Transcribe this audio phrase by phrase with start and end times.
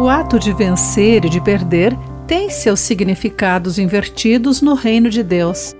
[0.00, 1.94] O ato de vencer e de perder
[2.26, 5.76] tem seus significados invertidos no reino de Deus.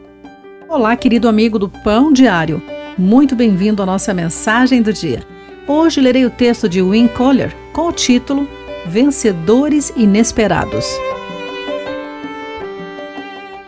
[0.68, 2.62] Olá, querido amigo do Pão Diário.
[2.98, 5.22] Muito bem-vindo à nossa mensagem do dia.
[5.66, 8.46] Hoje lerei o texto de Win Collier com o título
[8.84, 10.84] Vencedores Inesperados.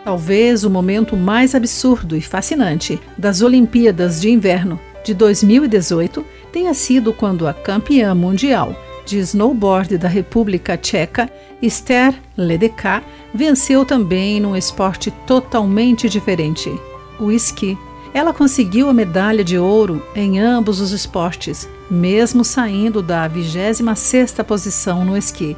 [0.05, 7.11] Talvez o momento mais absurdo e fascinante das Olimpíadas de Inverno de 2018 tenha sido
[7.11, 8.75] quando a campeã mundial
[9.05, 11.29] de snowboard da República Tcheca,
[11.61, 13.03] Esther Ledecker,
[13.33, 16.71] venceu também num esporte totalmente diferente,
[17.19, 17.77] o esqui.
[18.13, 25.03] Ela conseguiu a medalha de ouro em ambos os esportes, mesmo saindo da 26ª posição
[25.03, 25.57] no esqui.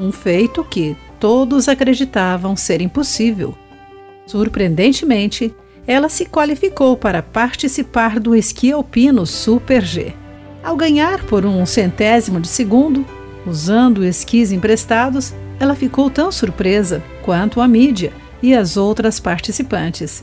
[0.00, 3.56] Um feito que todos acreditavam ser impossível.
[4.26, 5.54] Surpreendentemente,
[5.86, 10.14] ela se qualificou para participar do esqui alpino Super G.
[10.68, 13.02] Ao ganhar por um centésimo de segundo,
[13.46, 20.22] usando esquis emprestados, ela ficou tão surpresa quanto a mídia e as outras participantes.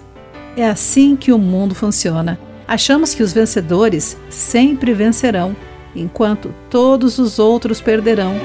[0.56, 2.40] É assim que o mundo funciona.
[2.68, 5.56] Achamos que os vencedores sempre vencerão,
[5.96, 8.36] enquanto todos os outros perderão.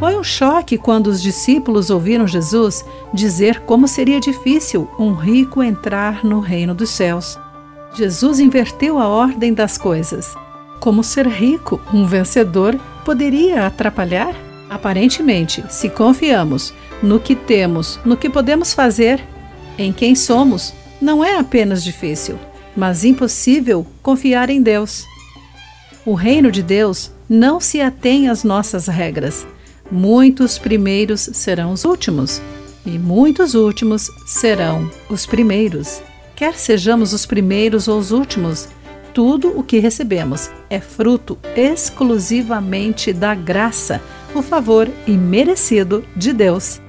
[0.00, 6.24] Foi um choque quando os discípulos ouviram Jesus dizer como seria difícil um rico entrar
[6.24, 7.38] no reino dos céus.
[7.94, 10.34] Jesus inverteu a ordem das coisas.
[10.78, 14.34] Como ser rico, um vencedor, poderia atrapalhar?
[14.68, 19.20] Aparentemente, se confiamos no que temos, no que podemos fazer,
[19.76, 22.38] em quem somos, não é apenas difícil,
[22.76, 25.04] mas impossível confiar em Deus.
[26.06, 29.46] O reino de Deus não se atém às nossas regras.
[29.90, 32.40] Muitos primeiros serão os últimos,
[32.86, 36.00] e muitos últimos serão os primeiros
[36.40, 38.66] quer sejamos os primeiros ou os últimos,
[39.12, 44.00] tudo o que recebemos é fruto exclusivamente da graça,
[44.34, 46.80] o favor imerecido de Deus.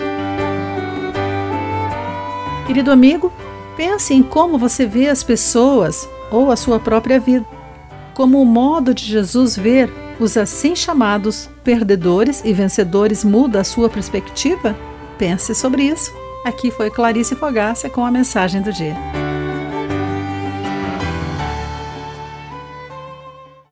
[2.66, 3.30] Querido amigo,
[3.76, 7.46] pense em como você vê as pessoas ou a sua própria vida.
[8.14, 13.90] Como o modo de Jesus ver os assim chamados perdedores e vencedores muda a sua
[13.90, 14.78] perspectiva?
[15.18, 16.10] Pense sobre isso.
[16.46, 18.96] Aqui foi Clarice Fogácia com a mensagem do dia.